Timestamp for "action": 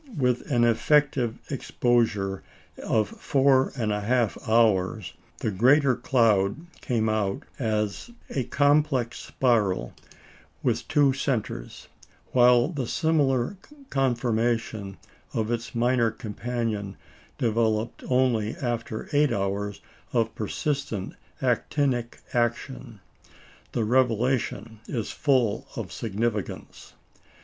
22.33-23.01